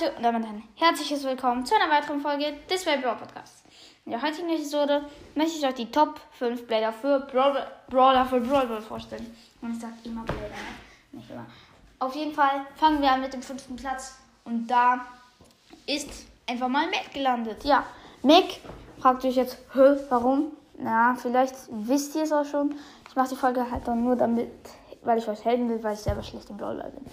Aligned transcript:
Leute 0.00 0.16
und 0.16 0.22
damit 0.22 0.44
ein 0.44 0.62
herzliches 0.76 1.24
Willkommen 1.24 1.66
zu 1.66 1.74
einer 1.74 1.92
weiteren 1.92 2.20
Folge 2.20 2.54
des 2.70 2.84
Brawl 2.84 3.16
Podcasts. 3.16 3.64
In 4.06 4.12
der 4.12 4.22
heutigen 4.22 4.48
Episode 4.48 5.04
möchte 5.34 5.58
ich 5.58 5.66
euch 5.66 5.74
die 5.74 5.90
Top 5.90 6.20
5 6.38 6.66
Blätter 6.66 6.92
für 6.92 7.20
Brawl, 7.20 7.66
Brawler 7.88 8.24
für 8.24 8.40
Brawl 8.40 8.66
Ball 8.66 8.80
vorstellen. 8.80 9.34
Und 9.60 9.72
ich 9.72 9.80
sage 9.80 9.94
immer 10.04 10.22
Blätter, 10.22 10.40
ne? 10.40 11.18
nicht 11.18 11.30
immer. 11.30 11.44
Auf 11.98 12.14
jeden 12.14 12.32
Fall 12.32 12.66
fangen 12.76 13.02
wir 13.02 13.10
an 13.10 13.20
mit 13.20 13.32
dem 13.32 13.42
fünften 13.42 13.76
Platz. 13.76 14.16
Und 14.44 14.68
da 14.68 15.04
ist 15.86 16.08
einfach 16.46 16.68
mal 16.68 16.86
Mac 16.86 17.12
gelandet. 17.12 17.64
Ja, 17.64 17.84
Mac 18.22 18.44
fragt 19.00 19.24
euch 19.24 19.36
jetzt, 19.36 19.58
Hö, 19.74 19.98
warum? 20.08 20.52
Na, 20.78 21.14
vielleicht 21.14 21.56
wisst 21.70 22.14
ihr 22.14 22.22
es 22.22 22.32
auch 22.32 22.46
schon. 22.46 22.74
Ich 23.08 23.16
mache 23.16 23.30
die 23.30 23.36
Folge 23.36 23.70
halt 23.70 23.86
dann 23.86 24.02
nur 24.02 24.16
damit, 24.16 24.50
weil 25.02 25.18
ich 25.18 25.28
euch 25.28 25.44
helfen 25.44 25.68
will, 25.68 25.82
weil 25.82 25.94
ich 25.94 26.00
selber 26.00 26.22
schlecht 26.22 26.48
im 26.48 26.56
Brawler 26.56 26.88
bin. 26.88 27.04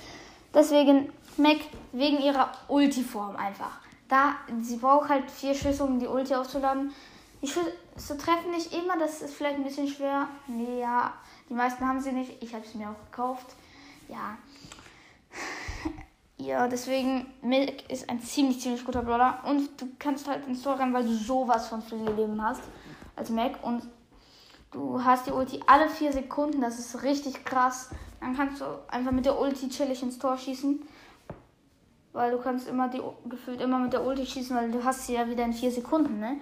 Deswegen 0.58 1.14
Mac 1.38 1.58
wegen 1.92 2.18
ihrer 2.18 2.52
Ulti-Form 2.68 3.36
einfach. 3.36 3.80
Da, 4.08 4.38
sie 4.60 4.78
braucht 4.78 5.08
halt 5.08 5.30
vier 5.30 5.54
Schüsse, 5.54 5.84
um 5.84 6.00
die 6.00 6.08
Ulti 6.08 6.34
aufzuladen. 6.34 6.92
Die 7.44 7.48
Schüsse 7.48 8.18
treffen 8.18 8.50
nicht 8.50 8.74
immer, 8.74 8.98
das 8.98 9.22
ist 9.22 9.36
vielleicht 9.36 9.58
ein 9.58 9.64
bisschen 9.64 9.88
schwer. 9.88 10.28
Nee, 10.48 10.80
ja, 10.80 11.14
die 11.48 11.54
meisten 11.54 11.88
haben 11.88 12.02
sie 12.02 12.12
nicht. 12.12 12.42
Ich 12.42 12.56
habe 12.56 12.66
sie 12.66 12.80
mir 12.80 12.90
auch 12.90 13.12
gekauft. 13.12 13.56
Ja. 14.10 14.38
Ja, 16.40 16.68
deswegen, 16.68 17.26
Milk 17.42 17.90
ist 17.90 18.08
ein 18.12 18.22
ziemlich, 18.22 18.62
ziemlich 18.62 18.86
guter 18.86 19.02
Brawler. 19.02 19.40
Und 19.44 19.82
du 19.82 19.88
kannst 19.98 20.28
halt 20.28 20.46
ins 20.46 20.62
Tor 20.62 20.78
rennen, 20.78 20.94
weil 20.94 21.04
du 21.04 21.16
sowas 21.16 21.68
von 21.68 21.82
viel 21.82 21.98
Leben 21.98 22.40
hast 22.40 22.62
als 23.16 23.32
Mac. 23.32 23.64
Und 23.64 23.82
du 24.70 25.04
hast 25.04 25.26
die 25.26 25.32
Ulti 25.32 25.60
alle 25.66 25.90
vier 25.90 26.14
Sekunden. 26.14 26.62
Das 26.62 26.78
ist 26.78 27.02
richtig 27.02 27.44
krass. 27.44 27.90
Dann 28.20 28.36
kannst 28.36 28.62
du 28.62 28.66
einfach 28.88 29.12
mit 29.12 29.26
der 29.26 29.40
Ulti 29.40 29.70
chillig 29.70 30.02
ins 30.02 30.18
Tor 30.18 30.38
schießen. 30.38 30.82
Weil 32.14 32.32
du 32.32 32.40
kannst 32.40 32.68
immer 32.68 32.88
die 32.88 33.02
gefühlt 33.30 33.62
immer 33.62 33.80
mit 33.80 33.94
der 33.94 34.04
Ulti 34.04 34.26
schießen, 34.26 34.56
weil 34.56 34.72
du 34.72 34.84
hast 34.84 35.06
sie 35.06 35.14
ja 35.14 35.30
wieder 35.30 35.46
in 35.46 35.54
vier 35.54 35.72
Sekunden, 35.72 36.20
ne? 36.20 36.38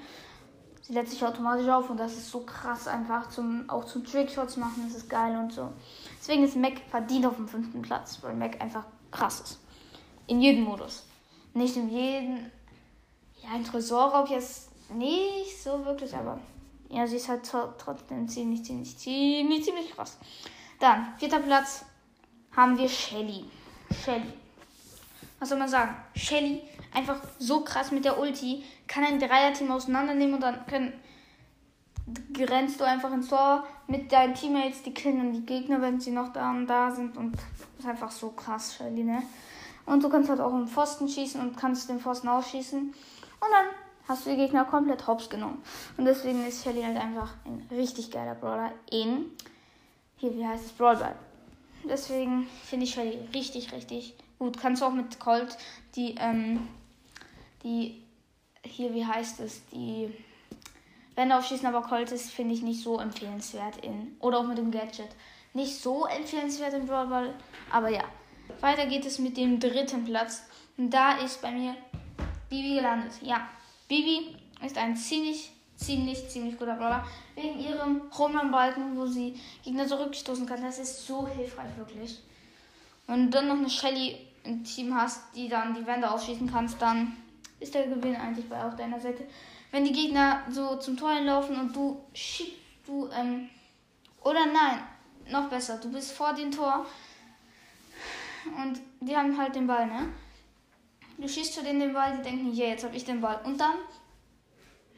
Sie 0.82 0.94
lädt 0.94 1.10
sich 1.10 1.26
automatisch 1.26 1.68
auf 1.68 1.90
und 1.90 1.98
das 1.98 2.14
ist 2.14 2.30
so 2.30 2.42
krass 2.42 2.88
einfach 2.88 3.28
zum 3.30 3.68
auch 3.70 3.86
zum 3.86 4.06
Trickshots 4.06 4.56
machen, 4.56 4.84
das 4.88 4.96
ist 4.96 5.10
geil 5.10 5.36
und 5.36 5.52
so. 5.52 5.70
Deswegen 6.20 6.44
ist 6.44 6.56
Mac 6.56 6.80
verdient 6.92 7.26
auf 7.26 7.38
dem 7.38 7.48
fünften 7.48 7.82
Platz, 7.82 8.20
weil 8.22 8.36
Mac 8.36 8.62
einfach 8.62 8.86
krass 9.10 9.42
ist. 9.42 9.60
In 10.28 10.42
jedem 10.42 10.64
Modus. 10.64 11.08
Nicht 11.56 11.76
in 11.76 11.90
jedem. 11.90 12.52
Ja, 13.42 13.50
ein 13.56 13.64
Tresorraub 13.64 14.30
jetzt 14.30 14.70
nicht 14.94 15.62
so 15.62 15.84
wirklich, 15.86 16.16
aber 16.16 16.40
ja, 16.90 17.08
sie 17.08 17.16
ist 17.16 17.30
halt 17.30 17.52
trotzdem 17.78 18.28
ziemlich, 18.28 18.64
ziemlich, 18.64 18.98
ziemlich, 18.98 19.64
ziemlich 19.64 19.92
krass. 19.92 20.18
Dann, 20.80 21.14
vierter 21.18 21.40
Platz 21.40 21.86
haben 22.56 22.78
wir 22.78 22.90
Shelly. 22.90 23.46
Shelly. 24.04 24.34
Was 25.40 25.50
soll 25.50 25.58
man 25.58 25.68
sagen? 25.68 25.96
Shelly, 26.16 26.62
einfach 26.94 27.20
so 27.40 27.62
krass 27.62 27.92
mit 27.92 28.06
der 28.06 28.20
Ulti, 28.20 28.64
kann 28.88 29.04
ein 29.04 29.20
Dreierteam 29.20 29.72
auseinandernehmen 29.72 30.36
und 30.36 30.42
dann 30.42 30.66
können, 30.68 30.94
grenzt 32.34 32.80
du 32.80 32.86
einfach 32.86 33.12
ins 33.12 33.28
Tor 33.28 33.66
mit 33.88 34.12
deinen 34.12 34.34
Teammates, 34.34 34.84
die 34.84 34.94
killen 34.94 35.18
dann 35.18 35.34
die 35.34 35.46
Gegner, 35.46 35.82
wenn 35.82 36.00
sie 36.00 36.12
noch 36.12 36.32
da 36.32 36.52
und 36.52 36.68
da 36.68 36.92
sind 36.92 37.18
und 37.18 37.36
ist 37.78 37.88
einfach 37.88 38.12
so 38.12 38.30
krass, 38.30 38.76
Shelly, 38.76 39.04
ne? 39.04 39.22
Und 39.86 40.04
du 40.04 40.10
kannst 40.10 40.30
halt 40.30 40.40
auch 40.40 40.54
im 40.54 40.68
Pfosten 40.68 41.08
schießen 41.08 41.40
und 41.40 41.58
kannst 41.58 41.90
den 41.90 42.00
Pfosten 42.00 42.28
ausschießen 42.28 42.80
und 42.80 42.94
dann 43.52 43.66
hast 44.08 44.26
du 44.26 44.32
die 44.32 44.38
Gegner 44.38 44.66
komplett 44.66 45.06
hops 45.08 45.30
genommen. 45.30 45.62
Und 45.98 46.06
deswegen 46.06 46.46
ist 46.46 46.64
Shelly 46.64 46.82
halt 46.82 46.98
einfach 46.98 47.34
ein 47.46 47.68
richtig 47.72 48.12
geiler 48.12 48.36
Brawler 48.36 48.72
in 48.90 49.32
hier, 50.18 50.36
wie 50.36 50.46
heißt 50.46 50.66
es, 50.66 50.72
Brawl 50.72 50.98
Ball. 50.98 51.16
Deswegen 51.88 52.48
finde 52.64 52.86
ich 52.86 52.94
Shelly 52.94 53.20
richtig, 53.34 53.72
richtig 53.72 54.16
gut. 54.40 54.58
Kannst 54.58 54.82
du 54.82 54.86
auch 54.86 54.92
mit 54.92 55.20
Colt 55.20 55.58
die, 55.96 56.16
ähm, 56.20 56.68
die, 57.64 58.04
hier, 58.64 58.94
wie 58.94 59.06
heißt 59.06 59.40
es, 59.40 59.66
die 59.68 60.12
Wände 61.16 61.38
aufschießen, 61.38 61.66
aber 61.68 61.88
Colt 61.88 62.12
ist, 62.12 62.32
finde 62.32 62.54
ich, 62.54 62.62
nicht 62.62 62.82
so 62.82 63.00
empfehlenswert 63.00 63.78
in, 63.78 64.16
oder 64.20 64.40
auch 64.40 64.48
mit 64.48 64.58
dem 64.58 64.72
Gadget. 64.72 65.10
Nicht 65.54 65.82
so 65.82 66.06
empfehlenswert 66.06 66.74
in 66.74 66.86
Brawl 66.86 67.08
Ball, 67.08 67.34
aber 67.72 67.90
ja. 67.90 68.04
Weiter 68.62 68.86
geht 68.86 69.06
es 69.06 69.20
mit 69.20 69.38
dem 69.38 69.60
dritten 69.60 70.06
Platz. 70.06 70.44
Und 70.78 70.92
da 70.92 71.18
ist 71.18 71.42
bei 71.42 71.52
mir 71.52 71.76
Bibi 72.50 72.76
gelandet. 72.76 73.14
Ja, 73.22 73.48
Bibi 73.88 74.36
ist 74.64 74.78
ein 74.78 74.96
ziemlich 74.96 75.52
ziemlich, 75.76 76.28
ziemlich 76.30 76.58
guter 76.58 76.76
Brawler. 76.76 77.06
Wegen 77.36 77.60
ihrem 77.60 78.02
Roman-Balken, 78.18 78.98
wo 78.98 79.06
sie 79.06 79.40
Gegner 79.64 79.88
zurückstoßen 79.88 80.46
kann. 80.46 80.62
Das 80.62 80.80
ist 80.80 81.06
so 81.06 81.28
hilfreich, 81.28 81.76
wirklich. 81.78 82.20
Wenn 83.08 83.26
du 83.26 83.30
dann 83.32 83.48
noch 83.48 83.58
eine 83.58 83.70
Shelly 83.70 84.18
im 84.44 84.64
Team 84.64 84.96
hast, 84.96 85.36
die 85.36 85.48
dann 85.48 85.74
die 85.74 85.86
Wände 85.86 86.10
aufschießen 86.10 86.50
kannst, 86.50 86.82
dann 86.82 87.16
ist 87.60 87.74
der 87.74 87.88
Gewinn 87.88 88.16
eigentlich 88.16 88.48
bei 88.48 88.64
auf 88.64 88.76
deiner 88.76 89.00
Seite. 89.00 89.26
Wenn 89.72 89.86
die 89.86 89.92
Gegner 89.92 90.44
so 90.50 90.78
zum 90.78 90.98
Tor 90.98 91.20
laufen 91.20 91.60
und 91.60 91.76
du 91.76 92.02
schiebst 92.14 92.54
du, 92.86 93.10
ähm, 93.10 93.50
oder 94.24 94.46
nein, 94.46 94.80
noch 95.30 95.50
besser, 95.50 95.78
du 95.78 95.92
bist 95.92 96.12
vor 96.12 96.34
dem 96.34 96.52
Tor 96.52 96.86
und 98.58 98.80
die 99.02 99.16
haben 99.16 99.38
halt 99.38 99.56
den 99.56 99.68
Ball, 99.68 99.88
ne? 99.88 100.10
Du 101.18 101.28
schießt 101.28 101.54
zu 101.54 101.64
denen 101.64 101.80
den 101.80 101.94
Ball, 101.94 102.18
die 102.18 102.24
denken, 102.24 102.54
ja, 102.54 102.66
yeah, 102.66 102.74
jetzt 102.74 102.84
habe 102.84 102.96
ich 102.96 103.06
den 103.06 103.22
Ball. 103.22 103.40
Und 103.46 103.60
dann, 103.60 103.76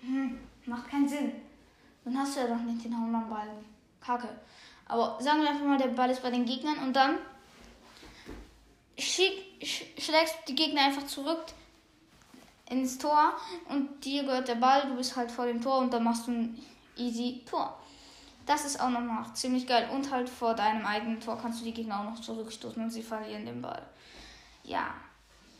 hm, 0.01 0.39
Macht 0.67 0.89
keinen 0.89 1.07
Sinn. 1.07 1.31
Dann 2.03 2.17
hast 2.17 2.35
du 2.35 2.41
ja 2.41 2.47
doch 2.47 2.61
nicht 2.61 2.83
den 2.83 2.91
Ball. 3.29 3.49
Kacke. 4.01 4.29
Aber 4.85 5.17
sagen 5.21 5.41
wir 5.41 5.49
einfach 5.49 5.65
mal, 5.65 5.77
der 5.77 5.87
Ball 5.87 6.09
ist 6.09 6.21
bei 6.21 6.29
den 6.29 6.45
Gegnern 6.45 6.79
und 6.79 6.93
dann 6.93 7.17
schick, 8.97 9.33
sch 9.61 9.83
schlägst 9.97 10.35
die 10.47 10.55
Gegner 10.55 10.85
einfach 10.85 11.05
zurück 11.05 11.45
ins 12.69 12.97
Tor 12.97 13.33
und 13.69 14.03
dir 14.03 14.23
gehört 14.23 14.47
der 14.47 14.55
Ball, 14.55 14.87
du 14.87 14.95
bist 14.95 15.15
halt 15.15 15.31
vor 15.31 15.45
dem 15.45 15.61
Tor 15.61 15.79
und 15.79 15.91
dann 15.91 16.03
machst 16.03 16.27
du 16.27 16.31
ein 16.31 16.65
easy 16.97 17.43
Tor. 17.49 17.77
Das 18.45 18.65
ist 18.65 18.79
auch 18.79 18.89
noch 18.89 19.33
ziemlich 19.33 19.67
geil. 19.67 19.89
Und 19.93 20.11
halt 20.11 20.29
vor 20.29 20.53
deinem 20.53 20.85
eigenen 20.85 21.19
Tor 21.19 21.37
kannst 21.37 21.61
du 21.61 21.65
die 21.65 21.73
Gegner 21.73 21.99
auch 21.99 22.11
noch 22.11 22.21
zurückstoßen 22.21 22.81
und 22.81 22.89
sie 22.89 23.03
verlieren 23.03 23.45
den 23.45 23.61
Ball. 23.61 23.85
Ja. 24.63 24.93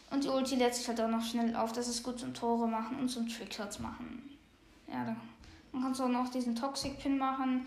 Und 0.09 0.23
die 0.23 0.29
Ulti 0.29 0.55
lädt 0.55 0.75
sich 0.75 0.87
halt 0.87 1.01
auch 1.01 1.09
noch 1.09 1.23
schnell 1.23 1.53
auf. 1.55 1.73
Das 1.73 1.89
ist 1.89 2.03
gut 2.03 2.19
zum 2.19 2.33
Tore 2.33 2.67
machen 2.67 2.97
und 2.99 3.09
zum 3.09 3.27
Trickshots 3.27 3.79
machen 3.79 4.36
ja, 4.87 5.05
dann, 5.05 5.17
kannst 5.81 5.99
du 5.99 6.05
auch 6.05 6.09
noch 6.09 6.29
diesen 6.29 6.55
Toxic 6.55 6.99
Pin 6.99 7.17
machen. 7.17 7.65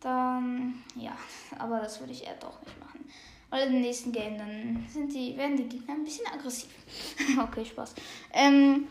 Dann, 0.00 0.82
ja, 0.96 1.12
aber 1.58 1.80
das 1.80 2.00
würde 2.00 2.12
ich 2.12 2.24
eher 2.24 2.34
doch 2.34 2.60
nicht 2.62 2.78
machen. 2.80 3.08
Weil 3.50 3.68
im 3.68 3.80
nächsten 3.80 4.12
Game 4.12 4.38
dann 4.38 4.84
sind 4.88 5.12
die, 5.12 5.36
werden 5.36 5.56
die 5.56 5.68
Gegner 5.68 5.94
ein 5.94 6.04
bisschen 6.04 6.26
aggressiv. 6.26 6.70
okay, 7.40 7.64
Spaß. 7.64 7.94
Ähm, 8.32 8.88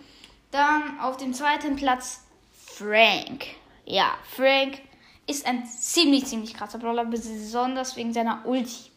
dann 0.51 0.99
auf 0.99 1.17
dem 1.17 1.33
zweiten 1.33 1.75
Platz 1.75 2.23
Frank. 2.53 3.45
Ja, 3.85 4.15
Frank 4.35 4.81
ist 5.27 5.45
ein 5.45 5.65
ziemlich, 5.65 6.25
ziemlich 6.25 6.53
krasser 6.53 6.77
Brawler, 6.77 7.05
besonders 7.05 7.95
wegen 7.95 8.13
seiner 8.13 8.45
Ulti. 8.45 8.91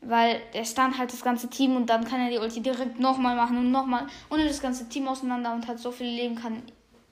Weil 0.00 0.40
der 0.52 0.64
stun 0.64 0.98
halt 0.98 1.12
das 1.12 1.22
ganze 1.22 1.48
Team 1.48 1.76
und 1.76 1.86
dann 1.88 2.04
kann 2.04 2.20
er 2.20 2.30
die 2.30 2.38
Ulti 2.38 2.60
direkt 2.60 3.00
nochmal 3.00 3.36
machen 3.36 3.56
und 3.56 3.70
nochmal 3.70 4.06
und 4.28 4.44
das 4.44 4.60
ganze 4.60 4.88
Team 4.88 5.08
auseinander 5.08 5.54
und 5.54 5.66
hat 5.66 5.78
so 5.78 5.90
viel 5.90 6.06
Leben, 6.06 6.34
kann 6.34 6.62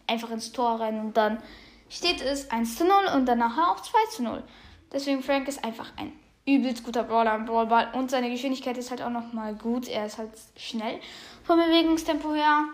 einfach 0.07 0.31
ins 0.31 0.53
Tor 0.53 0.81
rennen 0.81 1.01
und 1.01 1.17
dann 1.17 1.43
steht 1.89 2.21
es 2.23 2.51
1 2.51 2.77
zu 2.77 2.85
0 2.85 2.95
und 3.15 3.27
danach 3.27 3.57
auch 3.59 3.81
2 3.81 3.99
zu 4.11 4.23
0. 4.23 4.43
Deswegen 4.93 5.23
Frank 5.23 5.49
ist 5.49 5.65
einfach 5.65 5.93
ein 5.97 6.13
übelst 6.45 6.85
guter 6.85 7.05
Brawler 7.05 7.37
im 7.37 7.45
Brawlball 7.47 7.89
und 7.95 8.11
seine 8.11 8.31
Geschwindigkeit 8.31 8.77
ist 8.77 8.91
halt 8.91 9.03
auch 9.03 9.11
nochmal 9.11 9.55
gut. 9.55 9.89
Er 9.89 10.07
ist 10.07 10.19
halt 10.19 10.31
schnell 10.57 10.99
vom 11.45 11.59
Bewegungstempo 11.59 12.35
her. 12.35 12.65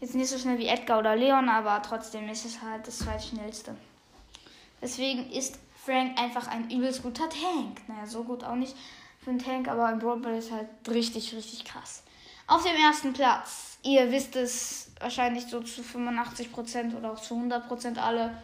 Jetzt 0.00 0.14
nicht 0.14 0.28
so 0.28 0.38
schnell 0.38 0.58
wie 0.58 0.66
Edgar 0.66 0.98
oder 0.98 1.16
Leon, 1.16 1.48
aber 1.48 1.80
trotzdem 1.82 2.28
ist 2.28 2.44
es 2.44 2.60
halt 2.62 2.86
das 2.86 2.98
zweitschnellste. 2.98 3.74
Deswegen 4.80 5.30
ist 5.30 5.58
Frank 5.84 6.20
einfach 6.20 6.48
ein 6.48 6.70
übelst 6.70 7.02
guter 7.02 7.28
Tank. 7.28 7.80
Naja, 7.88 8.06
so 8.06 8.22
gut 8.22 8.44
auch 8.44 8.54
nicht 8.54 8.76
für 9.20 9.30
einen 9.30 9.38
Tank, 9.38 9.68
aber 9.68 9.90
im 9.90 9.98
Brawlball 9.98 10.36
ist 10.36 10.52
halt 10.52 10.68
richtig, 10.88 11.34
richtig 11.34 11.64
krass. 11.64 12.02
Auf 12.48 12.62
dem 12.62 12.76
ersten 12.76 13.12
Platz, 13.12 13.78
ihr 13.82 14.12
wisst 14.12 14.36
es 14.36 14.92
wahrscheinlich 15.00 15.46
so 15.46 15.60
zu 15.60 15.82
85% 15.82 16.96
oder 16.96 17.12
auch 17.12 17.20
zu 17.20 17.34
100% 17.34 17.98
alle, 17.98 18.36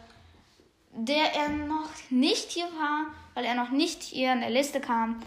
der 0.91 1.33
er 1.33 1.49
noch 1.49 1.89
nicht 2.09 2.51
hier 2.51 2.65
war, 2.65 3.05
weil 3.33 3.45
er 3.45 3.55
noch 3.55 3.69
nicht 3.69 4.03
hier 4.03 4.33
in 4.33 4.41
der 4.41 4.49
Liste 4.49 4.81
kam. 4.81 5.23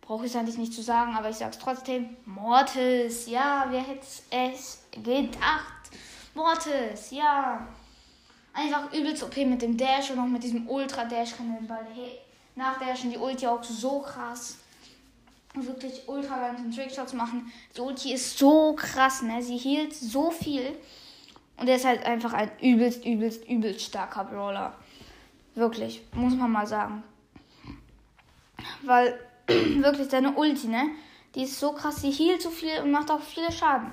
Brauche 0.00 0.26
ich 0.26 0.32
es 0.32 0.36
eigentlich 0.36 0.58
nicht 0.58 0.74
zu 0.74 0.82
sagen, 0.82 1.14
aber 1.14 1.30
ich 1.30 1.36
sage 1.36 1.52
es 1.52 1.58
trotzdem. 1.58 2.16
Mortis, 2.26 3.28
ja, 3.28 3.66
wer 3.70 3.80
hätte 3.80 4.04
es 4.30 4.82
gedacht? 4.90 5.90
Mortis, 6.34 7.12
ja. 7.12 7.64
Einfach 8.52 8.92
übelst 8.92 9.22
OP 9.22 9.36
mit 9.36 9.62
dem 9.62 9.76
Dash 9.76 10.10
und 10.10 10.18
auch 10.18 10.26
mit 10.26 10.42
diesem 10.42 10.68
Ultra-Dash 10.68 11.36
kann 11.36 11.54
den 11.54 11.68
Ball 11.68 11.86
nachdashen. 12.56 13.12
Die 13.12 13.18
Ulti 13.18 13.46
auch 13.46 13.62
so 13.62 14.00
krass 14.00 14.58
wirklich 15.54 16.08
ultra 16.08 16.38
ganzen 16.38 16.70
Trickshots 16.70 17.12
machen. 17.12 17.52
Die 17.76 17.80
Ulti 17.80 18.12
ist 18.12 18.38
so 18.38 18.74
krass, 18.74 19.22
ne? 19.22 19.42
Sie 19.42 19.56
hielt 19.56 19.94
so 19.94 20.30
viel. 20.30 20.76
Und 21.56 21.68
er 21.68 21.76
ist 21.76 21.84
halt 21.84 22.04
einfach 22.04 22.32
ein 22.32 22.50
übelst, 22.60 23.04
übelst, 23.04 23.46
übelst 23.48 23.82
starker 23.82 24.24
Brawler. 24.24 24.74
Wirklich, 25.54 26.02
muss 26.14 26.34
man 26.34 26.50
mal 26.50 26.66
sagen. 26.66 27.02
Weil 28.82 29.18
wirklich 29.46 30.08
seine 30.08 30.32
Ulti, 30.32 30.68
ne? 30.68 30.90
Die 31.34 31.42
ist 31.42 31.60
so 31.60 31.72
krass, 31.72 32.02
die 32.02 32.10
hielt 32.10 32.42
so 32.42 32.50
viel 32.50 32.80
und 32.82 32.90
macht 32.90 33.10
auch 33.10 33.20
viele 33.20 33.52
Schaden. 33.52 33.92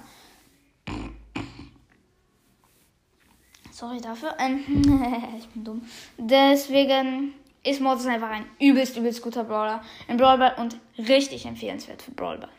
Sorry 3.71 4.01
dafür. 4.01 4.35
Ich 5.37 5.47
bin 5.49 5.63
dumm. 5.63 5.81
Deswegen 6.17 7.33
ist 7.67 7.81
Mortis 7.81 8.05
einfach 8.05 8.29
ein 8.29 8.45
übelst, 8.59 8.97
übelst 8.97 9.21
guter 9.21 9.43
Brawler 9.43 9.83
im 10.07 10.17
Brawlball 10.17 10.55
und 10.57 10.77
richtig 10.97 11.45
empfehlenswert 11.45 12.01
für 12.01 12.11
Brawlball. 12.11 12.49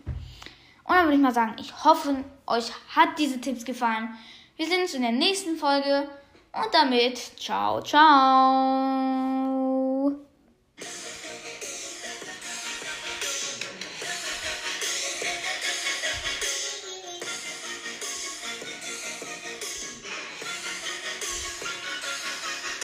Und 0.84 0.94
dann 0.94 1.05
würde 1.05 1.16
ich 1.16 1.22
mal 1.22 1.34
sagen, 1.34 1.55
ich 1.58 1.84
hoffe, 1.84 2.25
euch 2.46 2.70
hat 2.94 3.19
diese 3.19 3.40
Tipps 3.40 3.64
gefallen. 3.64 4.10
Wir 4.56 4.66
sehen 4.66 4.82
uns 4.82 4.94
in 4.94 5.02
der 5.02 5.12
nächsten 5.12 5.56
Folge 5.56 6.08
und 6.52 6.69
damit 6.72 7.19
ciao, 7.38 7.82
ciao. 7.82 9.38